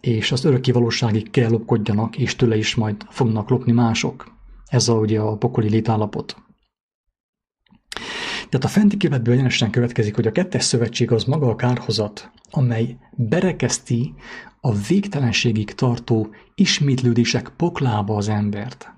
[0.00, 4.32] és az örökké valóságig kell lopkodjanak, és tőle is majd fognak lopni mások.
[4.66, 6.36] Ez a, ugye a pokoli létállapot.
[8.50, 12.96] Tehát a fenti képletből egyenesen következik, hogy a kettes szövetség az maga a kárhozat, amely
[13.16, 14.14] berekeszti
[14.60, 18.92] a végtelenségig tartó ismétlődések poklába az embert.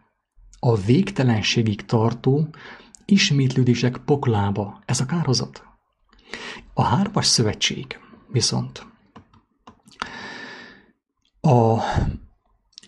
[0.58, 2.48] A végtelenségig tartó
[3.04, 4.82] ismétlődések poklába.
[4.84, 5.62] Ez a kárhozat.
[6.74, 8.86] A hármas szövetség viszont
[11.40, 11.78] a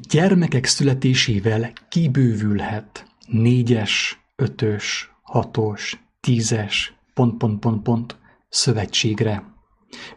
[0.09, 8.17] gyermekek születésével kibővülhet négyes, ötös, hatos, tízes, pont, pont, pont, pont
[8.49, 9.53] szövetségre,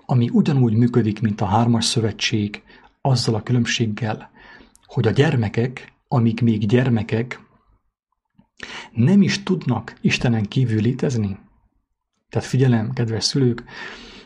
[0.05, 2.63] ami ugyanúgy működik, mint a hármas szövetség,
[3.01, 4.29] azzal a különbséggel,
[4.85, 7.39] hogy a gyermekek, amik még gyermekek,
[8.91, 11.37] nem is tudnak Istenen kívül létezni.
[12.29, 13.63] Tehát figyelem, kedves szülők,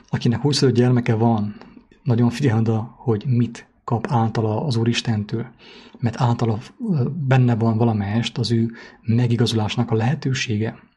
[0.09, 1.55] akinek 25 gyermeke van,
[2.03, 5.47] nagyon figyelj oda, hogy mit kap általa az Úristentől,
[5.99, 6.59] mert általa
[7.27, 10.89] benne van valamelyest az ő megigazulásnak a lehetősége.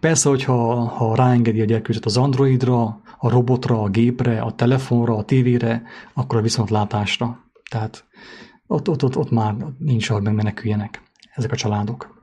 [0.00, 5.24] Persze, hogyha ha ráengedi a gyerkőzet az androidra, a robotra, a gépre, a telefonra, a
[5.24, 5.82] tévére,
[6.14, 7.44] akkor a viszontlátásra.
[7.70, 8.04] Tehát
[8.66, 11.02] ott, ott, ott, ott már nincs, hogy megmeneküljenek
[11.34, 12.14] ezek a családok.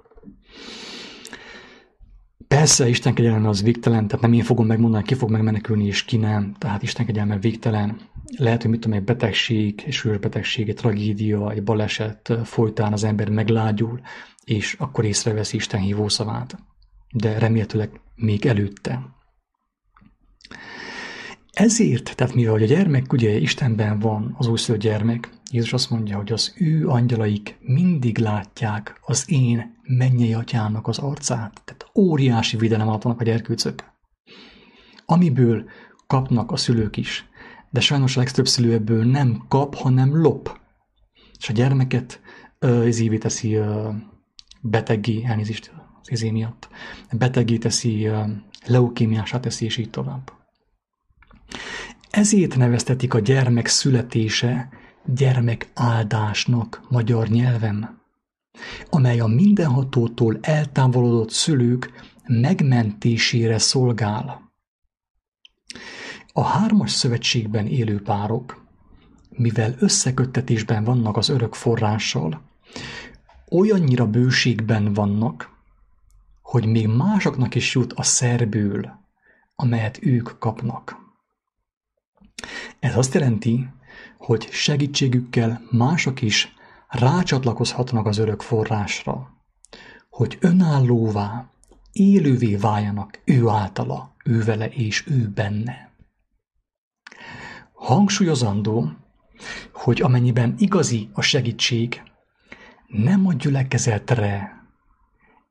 [2.47, 6.17] Persze, Isten kegyelme az végtelen, tehát nem én fogom megmondani, ki fog megmenekülni, és ki
[6.17, 6.55] nem.
[6.57, 7.97] Tehát Isten kegyelme végtelen.
[8.37, 13.03] Lehet, hogy mit tudom, egy betegség, egy súlyos betegség, egy tragédia, egy baleset folytán az
[13.03, 14.01] ember meglágyul,
[14.43, 16.57] és akkor észreveszi Isten hívószavát.
[17.13, 19.11] De remélhetőleg még előtte.
[21.51, 26.31] Ezért, tehát mivel a gyermek ugye Istenben van, az újszülött gyermek, Jézus azt mondja, hogy
[26.31, 31.61] az ő angyalaik mindig látják az én mennyei atyának az arcát.
[31.65, 33.83] Tehát óriási védelem alatt vannak a gyerkőcök.
[35.05, 35.69] Amiből
[36.07, 37.25] kapnak a szülők is.
[37.69, 40.59] De sajnos a legtöbb szülő ebből nem kap, hanem lop.
[41.39, 42.21] És a gyermeket
[42.85, 43.59] izévé teszi
[44.61, 46.69] betegé, elnézést az izé miatt,
[47.11, 48.09] betegé teszi,
[48.65, 50.31] leukémiását teszi, és így tovább.
[52.09, 54.69] Ezért neveztetik a gyermek születése
[55.05, 58.01] gyermek áldásnak magyar nyelven,
[58.89, 61.91] amely a mindenhatótól eltávolodott szülők
[62.27, 64.51] megmentésére szolgál.
[66.33, 68.65] A hármas szövetségben élő párok,
[69.29, 72.41] mivel összeköttetésben vannak az örök forrással,
[73.49, 75.52] olyannyira bőségben vannak,
[76.53, 78.99] hogy még másoknak is jut a szerből,
[79.55, 80.97] amelyet ők kapnak.
[82.79, 83.69] Ez azt jelenti,
[84.17, 86.53] hogy segítségükkel mások is
[86.87, 89.43] rácsatlakozhatnak az örök forrásra,
[90.09, 91.49] hogy önállóvá,
[91.91, 95.91] élővé váljanak ő általa, ő vele és ő benne.
[97.73, 98.91] Hangsúlyozandó,
[99.71, 102.01] hogy amennyiben igazi a segítség,
[102.87, 104.62] nem a gyülekezetre,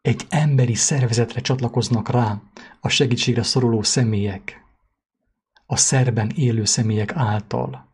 [0.03, 2.41] egy emberi szervezetre csatlakoznak rá
[2.81, 4.65] a segítségre szoruló személyek,
[5.67, 7.89] a szerben élő személyek által,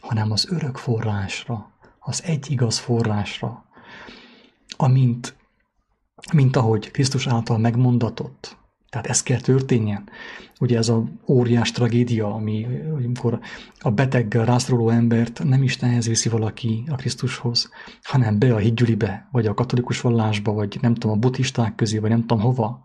[0.00, 3.64] hanem az örök forrásra, az egy igaz forrásra,
[4.76, 5.36] amint,
[6.32, 8.56] mint ahogy Krisztus által megmondatott.
[8.94, 10.08] Tehát ez kell történjen.
[10.60, 13.40] Ugye ez a óriás tragédia, ami, amikor
[13.78, 17.70] a beteg rászoruló embert nem Istenhez viszi valaki a Krisztushoz,
[18.02, 22.10] hanem be a higgyülibe, vagy a katolikus vallásba, vagy nem tudom, a buddhisták közé, vagy
[22.10, 22.80] nem tudom hova.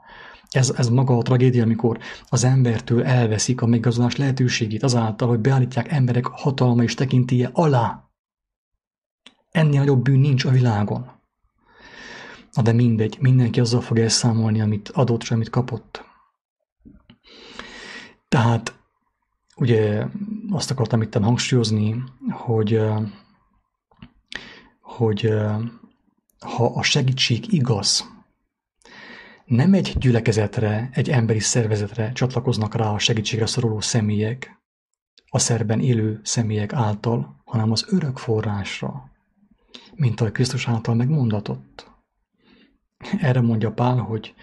[0.50, 2.00] Ez, ez maga a tragédia, amikor
[2.30, 8.10] az embertől elveszik a megigazolás lehetőségét azáltal, hogy beállítják emberek hatalma és tekintélye alá.
[9.50, 11.19] Ennél nagyobb bűn nincs a világon.
[12.60, 16.04] Na de mindegy, mindenki azzal fog elszámolni, amit adott, és amit kapott.
[18.28, 18.80] Tehát
[19.56, 20.06] ugye
[20.50, 22.82] azt akartam itt hangsúlyozni, hogy,
[24.82, 25.34] hogy
[26.40, 28.12] ha a segítség igaz,
[29.46, 34.60] nem egy gyülekezetre, egy emberi szervezetre csatlakoznak rá a segítségre szoruló személyek,
[35.30, 39.12] a szerben élő személyek által, hanem az örök forrásra,
[39.96, 41.99] mint ahogy Krisztus által megmondatott.
[43.20, 44.34] Erre mondja Pál, hogy,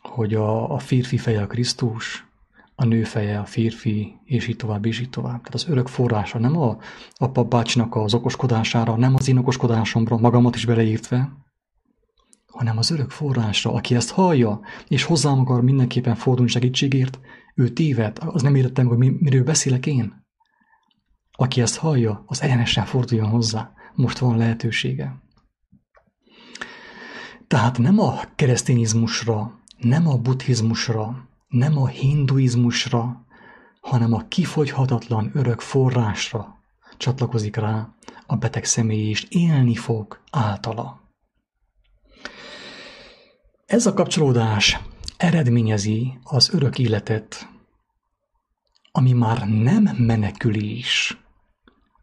[0.00, 2.26] hogy a, a férfi feje a Krisztus,
[2.74, 5.38] a nő feje a férfi, és így tovább, és így tovább.
[5.38, 6.78] Tehát az örök forrása nem a,
[7.14, 11.32] a papácsnak az okoskodására, nem az én okoskodásomra, magamat is beleírtve,
[12.46, 17.20] hanem az örök forrásra, aki ezt hallja, és hozzám akar mindenképpen fordulni segítségért,
[17.54, 20.24] ő téved, az nem értettem, hogy miről beszélek én.
[21.32, 23.72] Aki ezt hallja, az egyenesen forduljon hozzá.
[23.94, 25.21] Most van lehetősége.
[27.52, 33.24] Tehát nem a keresztényizmusra, nem a buddhizmusra, nem a hinduizmusra,
[33.80, 36.58] hanem a kifogyhatatlan örök forrásra
[36.96, 37.88] csatlakozik rá
[38.26, 41.00] a beteg személy, és élni fog általa.
[43.66, 44.80] Ez a kapcsolódás
[45.16, 47.48] eredményezi az örök életet,
[48.92, 51.18] ami már nem menekülés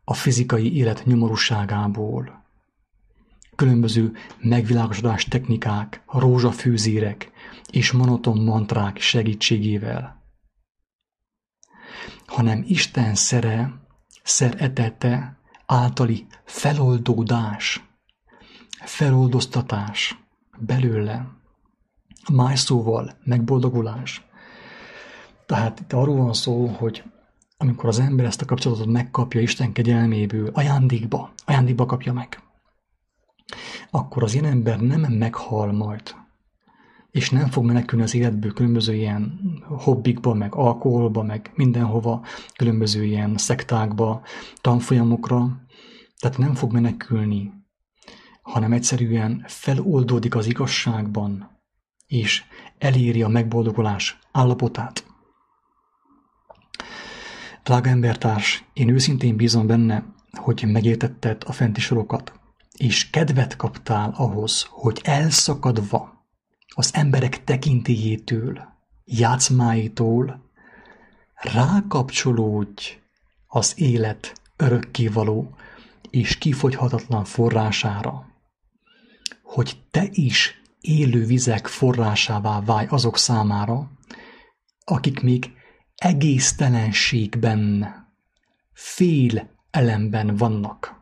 [0.04, 2.39] a fizikai élet nyomorúságából,
[3.60, 7.32] különböző megvilágosodás technikák, rózsafűzérek
[7.72, 10.24] és monoton mantrák segítségével,
[12.26, 13.74] hanem Isten szere,
[14.24, 17.84] szeretete általi feloldódás,
[18.84, 20.20] feloldoztatás
[20.58, 21.28] belőle,
[22.34, 24.26] más szóval megboldogulás.
[25.46, 27.04] Tehát itt arról van szó, hogy
[27.58, 32.49] amikor az ember ezt a kapcsolatot megkapja Isten kegyelméből, ajándékba, ajándékba kapja meg,
[33.90, 36.16] akkor az ilyen ember nem meghal majd,
[37.12, 42.26] és nem fog menekülni az életből különböző ilyen hobbikba, meg alkoholba, meg mindenhova,
[42.56, 44.22] különböző ilyen szektákba,
[44.62, 45.62] tanfolyamokra,
[46.20, 47.52] tehát nem fog menekülni,
[48.42, 51.62] hanem egyszerűen feloldódik az igazságban,
[52.08, 52.44] és
[52.78, 55.06] eléri a megboldogulás állapotát.
[57.64, 62.40] Drága embertárs, én őszintén bízom benne, hogy megértetted a fenti sorokat
[62.78, 66.28] és kedvet kaptál ahhoz, hogy elszakadva
[66.76, 68.62] az emberek tekintélyétől,
[69.06, 70.52] játszmáitól
[71.34, 72.98] rákapcsolódj
[73.48, 75.56] az élet örökkévaló
[76.10, 78.28] és kifogyhatatlan forrására,
[79.44, 83.92] hogy te is élő vizek forrásává válj azok számára,
[84.84, 85.52] akik még
[85.96, 87.94] egésztelenségben,
[88.74, 90.99] fél elemben vannak.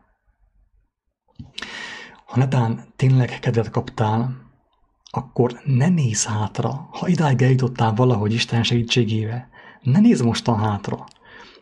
[2.26, 4.46] Ha netán tényleg kedvet kaptál,
[5.10, 6.88] akkor ne nézz hátra.
[6.90, 9.48] Ha idáig eljutottál valahogy Isten segítségével,
[9.82, 11.06] ne nézz mostan hátra.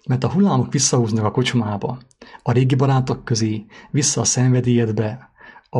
[0.06, 1.98] Mert a hullámok visszahúznak a kocsmába,
[2.42, 5.30] a régi barátok közé, vissza a szenvedélyedbe,
[5.70, 5.78] a,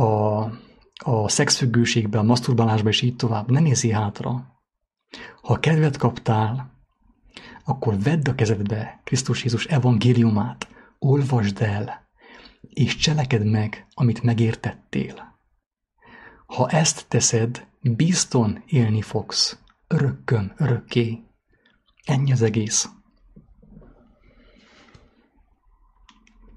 [0.00, 0.42] a,
[1.04, 3.50] a szexfüggőségbe, a maszturbálásba, és így tovább.
[3.50, 4.46] Ne nézz hátra.
[5.42, 6.72] Ha kedvet kaptál,
[7.64, 10.68] akkor vedd a kezedbe Krisztus Jézus evangéliumát,
[10.98, 12.03] olvasd el,
[12.74, 15.38] és cseleked meg, amit megértettél.
[16.46, 19.58] Ha ezt teszed, bizton élni fogsz,
[19.88, 21.22] örökkön, örökké.
[22.04, 22.88] Ennyi az egész.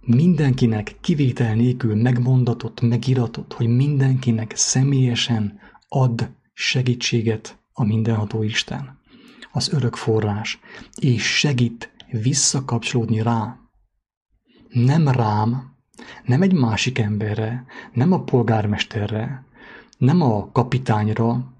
[0.01, 8.99] Mindenkinek kivétel nélkül megmondatott, megiratott, hogy mindenkinek személyesen ad segítséget a mindenható Isten,
[9.51, 10.59] az örök forrás,
[10.95, 13.59] és segít visszakapcsolódni rá.
[14.69, 15.76] Nem rám,
[16.23, 19.45] nem egy másik emberre, nem a polgármesterre,
[19.97, 21.53] nem a kapitányra,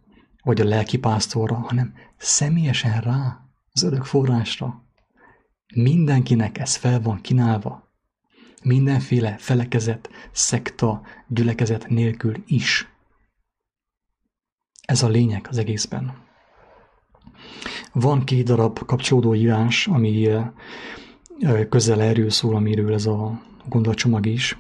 [0.44, 3.40] vagy a lelkipásztorra, hanem személyesen rá,
[3.72, 4.84] az örök forrásra.
[5.76, 7.92] Mindenkinek ez fel van kínálva.
[8.64, 12.88] Mindenféle felekezet, szekta, gyülekezet nélkül is.
[14.82, 16.26] Ez a lényeg az egészben.
[17.94, 20.10] Van két darab kapcsolódó írás, ami
[21.70, 24.58] közel erről szól, amiről ez a gondolatcsomag is.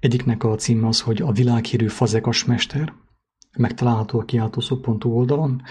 [0.00, 2.92] Egyiknek a címe az, hogy a világhírű fazekas mester,
[3.58, 5.62] megtalálható a kiáltószó.hu oldalon.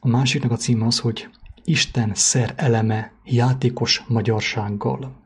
[0.00, 1.28] A másiknak a címe az, hogy
[1.64, 5.16] Isten szer eleme játékos magyarsággal.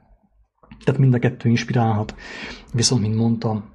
[0.85, 2.14] Tehát mind a kettő inspirálhat,
[2.72, 3.70] viszont, mint mondtam,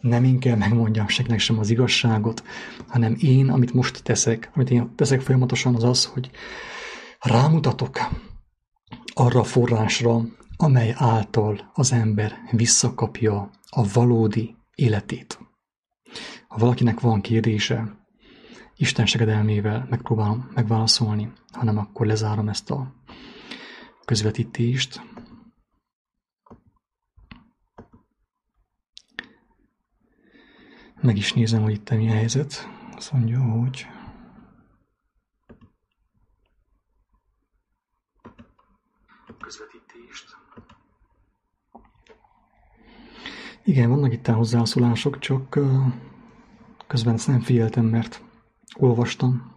[0.00, 2.42] nem én kell megmondjam senkinek sem az igazságot,
[2.88, 6.30] hanem én, amit most teszek, amit én teszek folyamatosan, az az, hogy
[7.20, 7.98] rámutatok
[9.12, 10.20] arra forrásra,
[10.56, 15.38] amely által az ember visszakapja a valódi életét.
[16.48, 17.98] Ha valakinek van kérdése,
[18.76, 22.94] Isten segedelmével megpróbálom megválaszolni, hanem akkor lezárom ezt a
[24.04, 25.00] közvetítést.
[31.00, 32.68] Meg is nézem, hogy itt mi a helyzet.
[32.96, 33.86] Azt mondja, hogy
[39.50, 40.36] közvetítést.
[43.70, 45.58] Igen, vannak itt hozzászólások, csak
[46.86, 48.22] közben ezt nem figyeltem, mert
[48.78, 49.52] olvastam.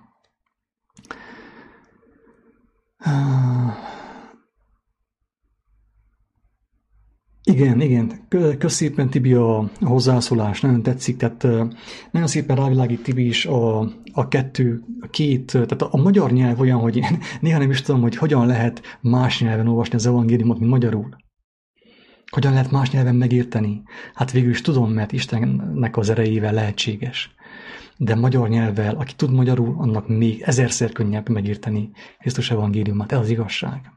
[7.44, 8.28] Igen, igen.
[8.58, 11.18] Kösz szépen Tibi a hozzászólás, nagyon tetszik.
[11.18, 11.44] Tehát
[12.12, 13.80] nagyon szépen rávilágít Tibi is a,
[14.14, 17.82] a kettő, a két, tehát a, a magyar nyelv olyan, hogy én néha nem is
[17.82, 21.23] tudom, hogy hogyan lehet más nyelven olvasni az evangéliumot, mint magyarul.
[22.34, 23.84] Hogyan lehet más nyelven megérteni?
[24.14, 27.36] Hát végül is tudom, mert Istennek az erejével lehetséges.
[27.98, 33.12] De magyar nyelvvel, aki tud magyarul, annak még ezerszer könnyebb megérteni Krisztus evangéliumát.
[33.12, 33.92] Ez az igazság.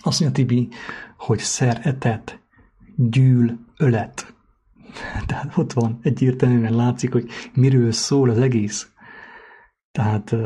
[0.00, 0.68] Azt mondja Tibi,
[1.16, 2.40] hogy szer etet,
[2.96, 4.34] gyűl ölet.
[5.26, 8.90] Tehát ott van, egyértelműen látszik, hogy miről szól az egész.
[9.92, 10.36] Tehát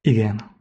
[0.00, 0.56] igen,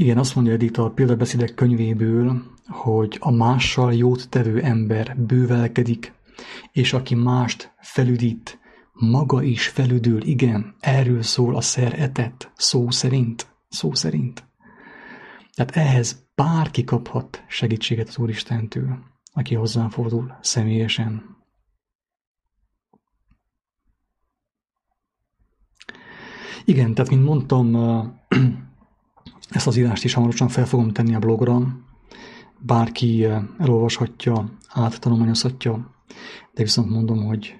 [0.00, 6.12] Igen, azt mondja Edith a példabeszédek könyvéből, hogy a mással jót tevő ember bővelkedik,
[6.72, 8.58] és aki mást felüdít,
[8.92, 14.44] maga is felüdül, igen, erről szól a szer etet, szó szerint, szó szerint.
[15.54, 18.98] Tehát ehhez bárki kaphat segítséget az Úristentől,
[19.32, 21.36] aki hozzáfordul személyesen.
[26.64, 27.74] Igen, tehát mint mondtam,
[29.50, 31.62] ezt az írást is hamarosan fel fogom tenni a blogra.
[32.58, 35.94] Bárki eh, elolvashatja, áttanulmányozhatja,
[36.54, 37.54] de viszont mondom, hogy,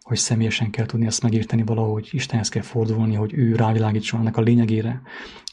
[0.00, 4.40] hogy személyesen kell tudni ezt megérteni valahogy, Istenhez kell fordulni, hogy ő rávilágítson ennek a
[4.40, 5.02] lényegére.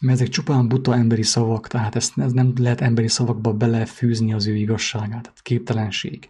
[0.01, 4.47] Mert ezek csupán buta emberi szavak, tehát ezt, ez nem lehet emberi szavakba belefűzni az
[4.47, 6.29] ő igazságát, tehát képtelenség.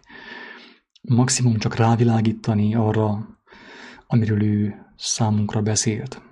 [1.02, 3.28] Maximum csak rávilágítani arra,
[4.06, 6.22] amiről ő számunkra beszélt.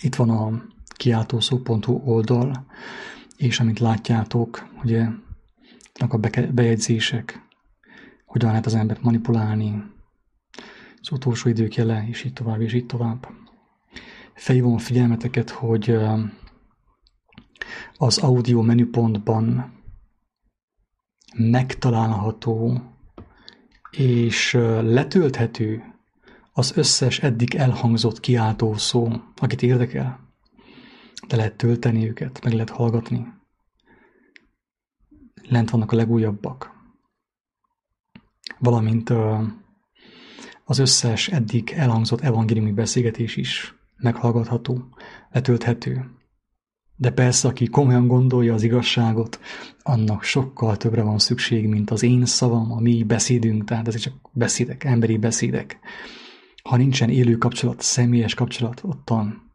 [0.00, 0.62] Itt van a
[1.02, 2.66] kiáltószó.hu oldal,
[3.36, 5.06] és amit látjátok, ugye
[6.08, 6.16] a
[6.52, 7.46] bejegyzések,
[8.26, 9.82] hogyan lehet az embert manipulálni,
[11.00, 13.28] az utolsó idők jele, és így tovább, és így tovább.
[14.34, 15.98] Felhívom a figyelmeteket, hogy
[17.96, 19.72] az audio menüpontban
[21.34, 22.80] megtalálható
[23.90, 25.82] és letölthető
[26.52, 30.31] az összes eddig elhangzott kiáltó szó, akit érdekel
[31.28, 33.32] le lehet tölteni őket, meg lehet hallgatni.
[35.48, 36.70] Lent vannak a legújabbak.
[38.58, 39.12] Valamint
[40.64, 44.88] az összes eddig elhangzott evangéliumi beszélgetés is meghallgatható,
[45.30, 46.10] letölthető.
[46.96, 49.40] De persze, aki komolyan gondolja az igazságot,
[49.82, 54.14] annak sokkal többre van szükség, mint az én szavam, a mi beszédünk, tehát ezek csak
[54.32, 55.78] beszédek, emberi beszédek.
[56.62, 59.51] Ha nincsen élő kapcsolat, személyes kapcsolat, ottan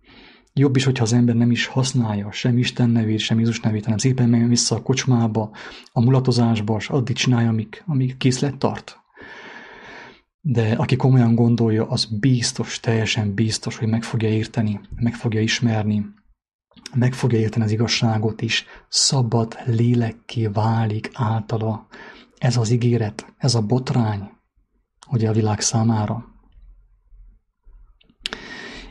[0.58, 3.97] Jobb is, hogyha az ember nem is használja sem Isten nevét, sem Jézus nevét, hanem
[3.97, 5.51] szépen menjen vissza a kocsmába,
[5.91, 8.99] a mulatozásba, és addig csinálja, amíg, amíg készlet tart.
[10.41, 16.05] De aki komolyan gondolja, az biztos, teljesen biztos, hogy meg fogja érteni, meg fogja ismerni,
[16.93, 21.88] meg fogja érteni az igazságot is, szabad lélekké válik általa.
[22.38, 24.30] Ez az ígéret, ez a botrány,
[25.12, 26.26] ugye a világ számára.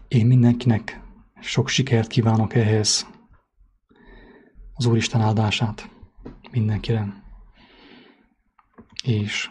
[0.09, 1.05] Én mindenkinek
[1.47, 3.07] sok sikert kívánok ehhez.
[4.75, 5.91] Az Úristen áldását
[6.51, 7.25] mindenkire.
[9.03, 9.51] És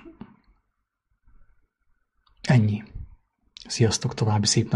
[2.41, 2.83] ennyi.
[3.67, 4.73] Sziasztok, további szép nap.